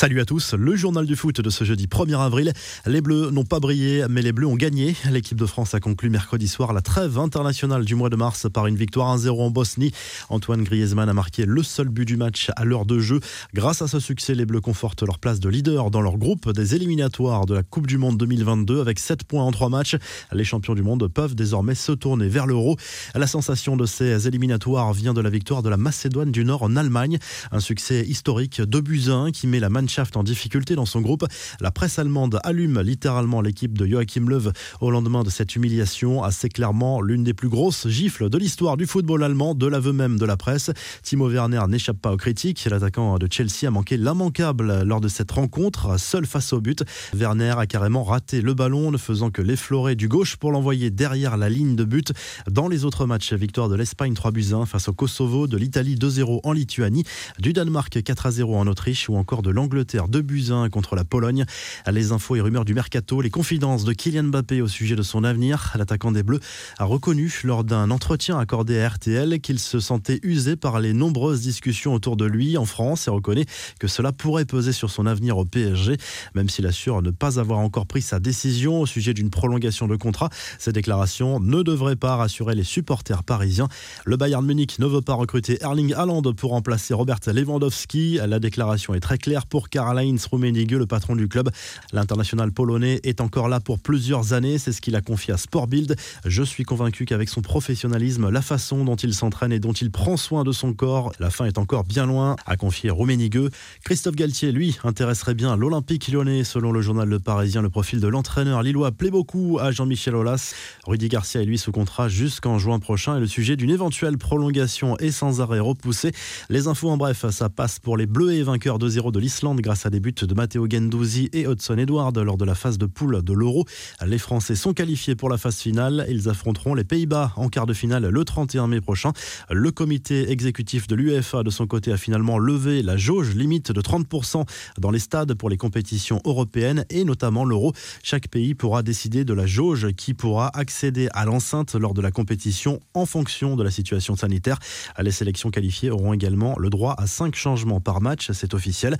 Salut 0.00 0.22
à 0.22 0.24
tous, 0.24 0.54
le 0.54 0.76
journal 0.76 1.04
du 1.04 1.14
foot 1.14 1.42
de 1.42 1.50
ce 1.50 1.62
jeudi 1.62 1.86
1er 1.86 2.18
avril. 2.18 2.54
Les 2.86 3.02
Bleus 3.02 3.30
n'ont 3.32 3.44
pas 3.44 3.60
brillé, 3.60 4.06
mais 4.08 4.22
les 4.22 4.32
Bleus 4.32 4.46
ont 4.46 4.56
gagné. 4.56 4.96
L'équipe 5.10 5.36
de 5.36 5.44
France 5.44 5.74
a 5.74 5.80
conclu 5.80 6.08
mercredi 6.08 6.48
soir 6.48 6.72
la 6.72 6.80
trêve 6.80 7.18
internationale 7.18 7.84
du 7.84 7.94
mois 7.94 8.08
de 8.08 8.16
mars 8.16 8.46
par 8.50 8.66
une 8.66 8.76
victoire 8.76 9.14
1-0 9.14 9.28
en 9.28 9.50
Bosnie. 9.50 9.92
Antoine 10.30 10.64
Griezmann 10.64 11.10
a 11.10 11.12
marqué 11.12 11.44
le 11.44 11.62
seul 11.62 11.90
but 11.90 12.06
du 12.06 12.16
match 12.16 12.50
à 12.56 12.64
l'heure 12.64 12.86
de 12.86 12.98
jeu. 12.98 13.20
Grâce 13.52 13.82
à 13.82 13.88
ce 13.88 14.00
succès, 14.00 14.34
les 14.34 14.46
Bleus 14.46 14.62
confortent 14.62 15.02
leur 15.02 15.18
place 15.18 15.38
de 15.38 15.50
leader 15.50 15.90
dans 15.90 16.00
leur 16.00 16.16
groupe 16.16 16.50
des 16.50 16.74
éliminatoires 16.74 17.44
de 17.44 17.52
la 17.52 17.62
Coupe 17.62 17.86
du 17.86 17.98
Monde 17.98 18.16
2022 18.16 18.80
avec 18.80 18.98
7 18.98 19.24
points 19.24 19.44
en 19.44 19.50
3 19.50 19.68
matchs. 19.68 19.96
Les 20.32 20.44
champions 20.44 20.74
du 20.74 20.82
monde 20.82 21.06
peuvent 21.08 21.34
désormais 21.34 21.74
se 21.74 21.92
tourner 21.92 22.28
vers 22.28 22.46
l'Euro. 22.46 22.78
La 23.14 23.26
sensation 23.26 23.76
de 23.76 23.84
ces 23.84 24.26
éliminatoires 24.26 24.94
vient 24.94 25.12
de 25.12 25.20
la 25.20 25.28
victoire 25.28 25.62
de 25.62 25.68
la 25.68 25.76
Macédoine 25.76 26.32
du 26.32 26.46
Nord 26.46 26.62
en 26.62 26.76
Allemagne. 26.76 27.18
Un 27.52 27.60
succès 27.60 28.06
historique 28.06 28.62
de 28.62 28.80
buts 28.80 29.10
qui 29.34 29.46
met 29.46 29.60
la 29.60 29.68
Mannschaft 29.90 30.16
en 30.16 30.22
difficulté 30.22 30.76
dans 30.76 30.86
son 30.86 31.00
groupe. 31.00 31.26
La 31.60 31.72
presse 31.72 31.98
allemande 31.98 32.38
allume 32.44 32.80
littéralement 32.80 33.40
l'équipe 33.40 33.76
de 33.76 33.86
Joachim 33.86 34.28
Löw 34.28 34.52
au 34.80 34.90
lendemain 34.92 35.24
de 35.24 35.30
cette 35.30 35.56
humiliation, 35.56 36.22
assez 36.22 36.48
clairement 36.48 37.00
l'une 37.00 37.24
des 37.24 37.34
plus 37.34 37.48
grosses 37.48 37.88
gifles 37.88 38.30
de 38.30 38.38
l'histoire 38.38 38.76
du 38.76 38.86
football 38.86 39.24
allemand, 39.24 39.56
de 39.56 39.66
l'aveu 39.66 39.92
même 39.92 40.16
de 40.16 40.24
la 40.24 40.36
presse. 40.36 40.70
Timo 41.02 41.28
Werner 41.28 41.62
n'échappe 41.68 41.98
pas 42.00 42.12
aux 42.12 42.16
critiques. 42.16 42.64
L'attaquant 42.70 43.18
de 43.18 43.26
Chelsea 43.28 43.66
a 43.66 43.70
manqué 43.70 43.96
l'immanquable 43.96 44.84
lors 44.84 45.00
de 45.00 45.08
cette 45.08 45.32
rencontre, 45.32 45.98
seul 45.98 46.24
face 46.24 46.52
au 46.52 46.60
but. 46.60 46.84
Werner 47.12 47.54
a 47.58 47.66
carrément 47.66 48.04
raté 48.04 48.42
le 48.42 48.54
ballon, 48.54 48.92
ne 48.92 48.96
faisant 48.96 49.30
que 49.30 49.42
l'effleurer 49.42 49.96
du 49.96 50.06
gauche 50.06 50.36
pour 50.36 50.52
l'envoyer 50.52 50.90
derrière 50.90 51.36
la 51.36 51.48
ligne 51.48 51.74
de 51.74 51.84
but. 51.84 52.12
Dans 52.48 52.68
les 52.68 52.84
autres 52.84 53.06
matchs, 53.06 53.32
victoire 53.32 53.68
de 53.68 53.74
l'Espagne 53.74 54.14
3 54.14 54.30
buts 54.30 54.52
1 54.52 54.66
face 54.66 54.88
au 54.88 54.92
Kosovo, 54.92 55.48
de 55.48 55.56
l'Italie 55.56 55.96
2-0 55.96 56.40
en 56.44 56.52
Lituanie, 56.52 57.04
du 57.40 57.52
Danemark 57.52 58.00
4 58.00 58.30
0 58.30 58.56
en 58.56 58.68
Autriche 58.68 59.08
ou 59.08 59.16
encore 59.16 59.42
de 59.42 59.50
l'Angleterre 59.50 59.79
2 59.84 60.22
buts 60.22 60.50
1 60.50 60.68
contre 60.68 60.96
la 60.96 61.04
Pologne. 61.04 61.44
Les 61.90 62.12
infos 62.12 62.36
et 62.36 62.40
rumeurs 62.40 62.64
du 62.64 62.74
mercato, 62.74 63.20
les 63.20 63.30
confidences 63.30 63.84
de 63.84 63.92
Kylian 63.92 64.24
Mbappé 64.24 64.60
au 64.62 64.68
sujet 64.68 64.96
de 64.96 65.02
son 65.02 65.24
avenir. 65.24 65.72
L'attaquant 65.76 66.12
des 66.12 66.22
Bleus 66.22 66.40
a 66.78 66.84
reconnu 66.84 67.40
lors 67.44 67.64
d'un 67.64 67.90
entretien 67.90 68.38
accordé 68.38 68.80
à 68.80 68.88
RTL 68.88 69.40
qu'il 69.40 69.58
se 69.58 69.80
sentait 69.80 70.20
usé 70.22 70.56
par 70.56 70.80
les 70.80 70.92
nombreuses 70.92 71.40
discussions 71.40 71.94
autour 71.94 72.16
de 72.16 72.24
lui 72.24 72.56
en 72.58 72.64
France 72.64 73.08
et 73.08 73.10
reconnaît 73.10 73.46
que 73.78 73.88
cela 73.88 74.12
pourrait 74.12 74.44
peser 74.44 74.72
sur 74.72 74.90
son 74.90 75.06
avenir 75.06 75.38
au 75.38 75.44
PSG, 75.44 75.96
même 76.34 76.48
s'il 76.48 76.66
assure 76.66 77.02
ne 77.02 77.10
pas 77.10 77.38
avoir 77.38 77.58
encore 77.60 77.86
pris 77.86 78.02
sa 78.02 78.20
décision 78.20 78.80
au 78.80 78.86
sujet 78.86 79.14
d'une 79.14 79.30
prolongation 79.30 79.88
de 79.88 79.96
contrat. 79.96 80.28
Ces 80.58 80.72
déclarations 80.72 81.40
ne 81.40 81.62
devraient 81.62 81.96
pas 81.96 82.16
rassurer 82.16 82.54
les 82.54 82.64
supporters 82.64 83.24
parisiens. 83.24 83.68
Le 84.04 84.16
Bayern 84.16 84.44
Munich 84.44 84.78
ne 84.78 84.86
veut 84.86 85.00
pas 85.00 85.14
recruter 85.14 85.58
Erling 85.62 85.94
Haaland 85.94 86.22
pour 86.36 86.50
remplacer 86.50 86.94
Robert 86.94 87.20
Lewandowski. 87.26 88.18
La 88.26 88.38
déclaration 88.38 88.94
est 88.94 89.00
très 89.00 89.18
claire 89.18 89.46
pour 89.46 89.69
Karl-Heinz 89.70 90.26
Rummenigge, 90.30 90.74
le 90.74 90.86
patron 90.86 91.16
du 91.16 91.28
club. 91.28 91.50
L'international 91.92 92.52
polonais 92.52 93.00
est 93.04 93.20
encore 93.20 93.48
là 93.48 93.60
pour 93.60 93.78
plusieurs 93.78 94.32
années, 94.32 94.58
c'est 94.58 94.72
ce 94.72 94.80
qu'il 94.80 94.96
a 94.96 95.00
confié 95.00 95.32
à 95.34 95.36
Sportbild. 95.36 95.96
Je 96.24 96.42
suis 96.42 96.64
convaincu 96.64 97.04
qu'avec 97.04 97.28
son 97.28 97.40
professionnalisme, 97.40 98.28
la 98.28 98.42
façon 98.42 98.84
dont 98.84 98.96
il 98.96 99.14
s'entraîne 99.14 99.52
et 99.52 99.60
dont 99.60 99.72
il 99.72 99.90
prend 99.90 100.16
soin 100.16 100.44
de 100.44 100.52
son 100.52 100.72
corps, 100.72 101.12
la 101.18 101.30
fin 101.30 101.46
est 101.46 101.58
encore 101.58 101.84
bien 101.84 102.06
loin, 102.06 102.36
a 102.46 102.56
confié 102.56 102.90
Rummenigge. 102.90 103.50
Christophe 103.84 104.16
Galtier, 104.16 104.52
lui, 104.52 104.78
intéresserait 104.84 105.34
bien 105.34 105.56
l'Olympique 105.56 106.08
lyonnais. 106.08 106.44
Selon 106.44 106.72
le 106.72 106.82
journal 106.82 107.08
Le 107.08 107.18
Parisien, 107.18 107.62
le 107.62 107.70
profil 107.70 108.00
de 108.00 108.08
l'entraîneur 108.08 108.62
lillois 108.62 108.92
plaît 108.92 109.10
beaucoup 109.10 109.58
à 109.60 109.70
Jean-Michel 109.70 110.14
Aulas. 110.14 110.54
Rudy 110.86 111.08
Garcia 111.08 111.42
est 111.42 111.44
lui 111.44 111.58
sous 111.58 111.72
contrat 111.72 112.08
jusqu'en 112.08 112.58
juin 112.58 112.78
prochain 112.78 113.16
et 113.16 113.20
le 113.20 113.26
sujet 113.26 113.56
d'une 113.56 113.70
éventuelle 113.70 114.18
prolongation 114.18 114.96
est 114.98 115.10
sans 115.10 115.40
arrêt 115.40 115.60
repoussé. 115.60 116.12
Les 116.48 116.66
infos 116.66 116.90
en 116.90 116.96
bref, 116.96 117.24
ça 117.30 117.48
passe 117.48 117.78
pour 117.78 117.96
les 117.96 118.06
Bleus 118.06 118.32
et 118.32 118.42
vainqueurs 118.42 118.78
2-0 118.78 119.12
de 119.12 119.18
l'Islande 119.18 119.59
grâce 119.62 119.86
à 119.86 119.90
des 119.90 120.00
buts 120.00 120.12
de 120.12 120.34
Matteo 120.34 120.66
Gendouzi 120.68 121.28
et 121.32 121.46
Hudson 121.46 121.76
Edward 121.78 122.16
lors 122.18 122.36
de 122.36 122.44
la 122.44 122.54
phase 122.54 122.78
de 122.78 122.86
poule 122.86 123.22
de 123.22 123.32
l'Euro. 123.32 123.64
Les 124.06 124.18
Français 124.18 124.54
sont 124.54 124.72
qualifiés 124.72 125.14
pour 125.14 125.28
la 125.28 125.38
phase 125.38 125.56
finale. 125.56 126.06
Ils 126.08 126.28
affronteront 126.28 126.74
les 126.74 126.84
Pays-Bas 126.84 127.32
en 127.36 127.48
quart 127.48 127.66
de 127.66 127.74
finale 127.74 128.06
le 128.06 128.24
31 128.24 128.66
mai 128.66 128.80
prochain. 128.80 129.12
Le 129.50 129.70
comité 129.70 130.30
exécutif 130.30 130.86
de 130.86 130.94
l'UEFA, 130.94 131.42
de 131.42 131.50
son 131.50 131.66
côté, 131.66 131.92
a 131.92 131.96
finalement 131.96 132.38
levé 132.38 132.82
la 132.82 132.96
jauge 132.96 133.34
limite 133.34 133.72
de 133.72 133.80
30% 133.80 134.46
dans 134.78 134.90
les 134.90 134.98
stades 134.98 135.34
pour 135.34 135.50
les 135.50 135.56
compétitions 135.56 136.20
européennes 136.24 136.84
et 136.90 137.04
notamment 137.04 137.44
l'Euro. 137.44 137.72
Chaque 138.02 138.28
pays 138.28 138.54
pourra 138.54 138.82
décider 138.82 139.24
de 139.24 139.34
la 139.34 139.46
jauge 139.46 139.92
qui 139.92 140.14
pourra 140.14 140.50
accéder 140.56 141.08
à 141.12 141.24
l'enceinte 141.24 141.74
lors 141.74 141.94
de 141.94 142.00
la 142.00 142.10
compétition 142.10 142.80
en 142.94 143.06
fonction 143.06 143.56
de 143.56 143.62
la 143.62 143.70
situation 143.70 144.16
sanitaire. 144.16 144.58
Les 145.00 145.10
sélections 145.10 145.50
qualifiées 145.50 145.90
auront 145.90 146.12
également 146.12 146.58
le 146.58 146.70
droit 146.70 146.94
à 146.98 147.06
5 147.06 147.34
changements 147.34 147.80
par 147.80 148.00
match, 148.00 148.30
c'est 148.32 148.54
officiel. 148.54 148.96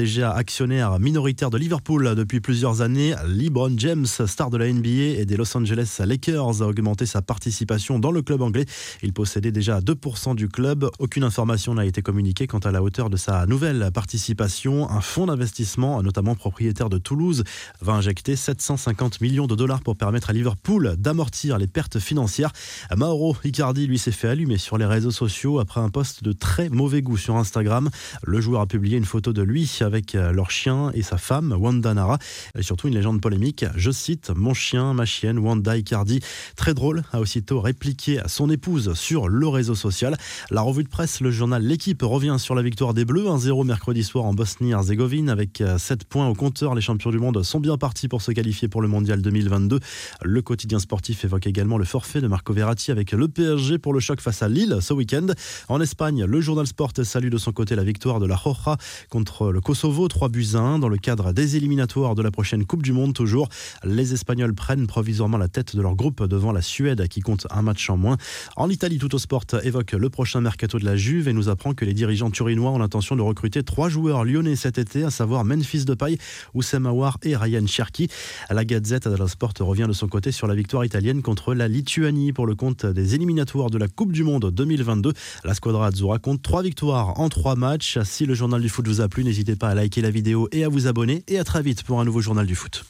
Déjà 0.00 0.32
actionnaire 0.32 0.98
minoritaire 0.98 1.50
de 1.50 1.58
Liverpool 1.58 2.14
depuis 2.14 2.40
plusieurs 2.40 2.80
années, 2.80 3.14
LeBron 3.28 3.74
James, 3.76 4.06
star 4.06 4.48
de 4.48 4.56
la 4.56 4.72
NBA 4.72 5.18
et 5.20 5.26
des 5.26 5.36
Los 5.36 5.54
Angeles 5.54 6.00
Lakers, 6.02 6.62
a 6.62 6.66
augmenté 6.66 7.04
sa 7.04 7.20
participation 7.20 7.98
dans 7.98 8.10
le 8.10 8.22
club 8.22 8.40
anglais. 8.40 8.64
Il 9.02 9.12
possédait 9.12 9.52
déjà 9.52 9.80
2% 9.80 10.34
du 10.34 10.48
club. 10.48 10.88
Aucune 11.00 11.22
information 11.22 11.74
n'a 11.74 11.84
été 11.84 12.00
communiquée 12.00 12.46
quant 12.46 12.60
à 12.60 12.70
la 12.70 12.82
hauteur 12.82 13.10
de 13.10 13.18
sa 13.18 13.44
nouvelle 13.44 13.90
participation. 13.92 14.90
Un 14.90 15.02
fonds 15.02 15.26
d'investissement, 15.26 16.02
notamment 16.02 16.34
propriétaire 16.34 16.88
de 16.88 16.96
Toulouse, 16.96 17.44
va 17.82 17.92
injecter 17.92 18.36
750 18.36 19.20
millions 19.20 19.46
de 19.46 19.54
dollars 19.54 19.82
pour 19.82 19.96
permettre 19.96 20.30
à 20.30 20.32
Liverpool 20.32 20.94
d'amortir 20.96 21.58
les 21.58 21.66
pertes 21.66 21.98
financières. 21.98 22.52
Mauro 22.96 23.36
Icardi, 23.44 23.86
lui, 23.86 23.98
s'est 23.98 24.12
fait 24.12 24.28
allumer 24.28 24.56
sur 24.56 24.78
les 24.78 24.86
réseaux 24.86 25.10
sociaux 25.10 25.58
après 25.58 25.82
un 25.82 25.90
post 25.90 26.24
de 26.24 26.32
très 26.32 26.70
mauvais 26.70 27.02
goût 27.02 27.18
sur 27.18 27.36
Instagram. 27.36 27.90
Le 28.22 28.40
joueur 28.40 28.62
a 28.62 28.66
publié 28.66 28.96
une 28.96 29.04
photo 29.04 29.34
de 29.34 29.42
lui 29.42 29.66
avec 29.82 30.14
euh, 30.14 30.32
leur 30.32 30.50
chien 30.50 30.90
et 30.94 31.02
sa 31.02 31.18
femme, 31.18 31.54
Wanda 31.58 31.94
Nara, 31.94 32.18
et 32.58 32.62
surtout 32.62 32.88
une 32.88 32.94
légende 32.94 33.20
polémique. 33.20 33.64
Je 33.76 33.90
cite 33.90 34.30
Mon 34.34 34.54
chien, 34.54 34.94
ma 34.94 35.04
chienne, 35.04 35.38
Wanda 35.38 35.76
Icardi. 35.76 36.20
Très 36.56 36.74
drôle, 36.74 37.02
a 37.12 37.20
aussitôt 37.20 37.60
répliqué 37.60 38.20
à 38.20 38.28
son 38.28 38.50
épouse 38.50 38.94
sur 38.94 39.28
le 39.28 39.48
réseau 39.48 39.74
social. 39.74 40.16
La 40.50 40.62
revue 40.62 40.84
de 40.84 40.88
presse, 40.88 41.20
le 41.20 41.30
journal 41.30 41.62
L'équipe 41.62 42.02
revient 42.02 42.36
sur 42.38 42.54
la 42.54 42.62
victoire 42.62 42.94
des 42.94 43.04
Bleus, 43.04 43.26
1-0 43.26 43.64
mercredi 43.66 44.02
soir 44.02 44.24
en 44.24 44.34
Bosnie-Herzégovine 44.34 45.28
avec 45.28 45.62
7 45.78 46.02
euh, 46.02 46.04
points 46.08 46.28
au 46.28 46.34
compteur. 46.34 46.74
Les 46.74 46.80
champions 46.80 47.10
du 47.10 47.18
monde 47.18 47.42
sont 47.42 47.60
bien 47.60 47.76
partis 47.76 48.08
pour 48.08 48.22
se 48.22 48.32
qualifier 48.32 48.68
pour 48.68 48.82
le 48.82 48.88
mondial 48.88 49.22
2022. 49.22 49.80
Le 50.22 50.42
quotidien 50.42 50.78
sportif 50.78 51.24
évoque 51.24 51.46
également 51.46 51.78
le 51.78 51.84
forfait 51.84 52.20
de 52.20 52.28
Marco 52.28 52.52
Verratti 52.52 52.90
avec 52.90 53.12
le 53.12 53.28
PSG 53.28 53.78
pour 53.78 53.92
le 53.92 54.00
choc 54.00 54.20
face 54.20 54.42
à 54.42 54.48
Lille 54.48 54.78
ce 54.80 54.92
week-end. 54.92 55.26
En 55.68 55.80
Espagne, 55.80 56.24
le 56.24 56.40
journal 56.40 56.66
Sport 56.66 56.90
salue 57.02 57.28
de 57.28 57.38
son 57.38 57.52
côté 57.52 57.74
la 57.76 57.84
victoire 57.84 58.20
de 58.20 58.26
la 58.26 58.36
Roja 58.36 58.76
contre 59.08 59.52
le 59.52 59.60
Kosovo, 59.70 60.08
3 60.08 60.30
buts 60.30 60.48
à 60.54 60.58
1 60.58 60.80
dans 60.80 60.88
le 60.88 60.96
cadre 60.96 61.32
des 61.32 61.54
éliminatoires 61.54 62.16
de 62.16 62.22
la 62.22 62.32
prochaine 62.32 62.64
Coupe 62.66 62.82
du 62.82 62.92
Monde. 62.92 63.14
Toujours, 63.14 63.48
les 63.84 64.12
Espagnols 64.12 64.52
prennent 64.52 64.88
provisoirement 64.88 65.38
la 65.38 65.46
tête 65.46 65.76
de 65.76 65.80
leur 65.80 65.94
groupe 65.94 66.24
devant 66.24 66.50
la 66.50 66.60
Suède 66.60 67.06
qui 67.06 67.20
compte 67.20 67.46
un 67.50 67.62
match 67.62 67.88
en 67.88 67.96
moins. 67.96 68.16
En 68.56 68.68
Italie, 68.68 68.98
tout 68.98 69.14
au 69.14 69.18
sport 69.18 69.44
évoque 69.62 69.92
le 69.92 70.10
prochain 70.10 70.40
mercato 70.40 70.80
de 70.80 70.84
la 70.84 70.96
Juve 70.96 71.28
et 71.28 71.32
nous 71.32 71.48
apprend 71.48 71.72
que 71.72 71.84
les 71.84 71.94
dirigeants 71.94 72.32
turinois 72.32 72.72
ont 72.72 72.78
l'intention 72.78 73.14
de 73.14 73.22
recruter 73.22 73.62
trois 73.62 73.88
joueurs 73.88 74.24
lyonnais 74.24 74.56
cet 74.56 74.76
été, 74.76 75.04
à 75.04 75.10
savoir 75.10 75.44
Memphis 75.44 75.84
Depay, 75.84 76.18
Oussem 76.52 76.86
Aouar 76.86 77.18
et 77.22 77.36
Ryan 77.36 77.64
Cherki. 77.68 78.08
La 78.50 78.64
Gazette 78.64 79.06
dello 79.06 79.28
Sport 79.28 79.52
revient 79.60 79.86
de 79.86 79.92
son 79.92 80.08
côté 80.08 80.32
sur 80.32 80.48
la 80.48 80.56
victoire 80.56 80.84
italienne 80.84 81.22
contre 81.22 81.54
la 81.54 81.68
Lituanie 81.68 82.32
pour 82.32 82.48
le 82.48 82.56
compte 82.56 82.86
des 82.86 83.14
éliminatoires 83.14 83.70
de 83.70 83.78
la 83.78 83.86
Coupe 83.86 84.10
du 84.10 84.24
Monde 84.24 84.50
2022. 84.50 85.12
La 85.44 85.54
Squadra 85.54 85.86
Azzurra 85.86 86.18
compte 86.18 86.42
trois 86.42 86.64
victoires 86.64 87.20
en 87.20 87.28
trois 87.28 87.54
matchs. 87.54 88.00
Si 88.02 88.26
le 88.26 88.34
journal 88.34 88.60
du 88.60 88.68
foot 88.68 88.88
vous 88.88 89.00
a 89.00 89.06
plu, 89.06 89.22
n'hésitez 89.22 89.59
pas 89.60 89.68
à 89.68 89.74
liker 89.74 90.00
la 90.00 90.10
vidéo 90.10 90.48
et 90.50 90.64
à 90.64 90.68
vous 90.68 90.88
abonner. 90.88 91.22
Et 91.28 91.38
à 91.38 91.44
très 91.44 91.62
vite 91.62 91.84
pour 91.84 92.00
un 92.00 92.04
nouveau 92.04 92.20
journal 92.20 92.46
du 92.46 92.56
foot. 92.56 92.78